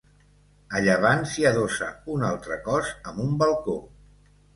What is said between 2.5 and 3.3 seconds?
cos amb